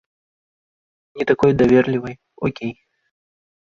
[1.21, 2.15] Не такой даверлівай,
[2.49, 2.73] окей.